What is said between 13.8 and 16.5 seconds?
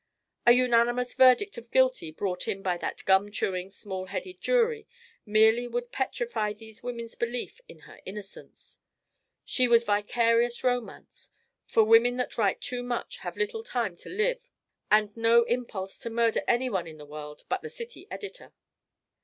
to live and no impulse to murder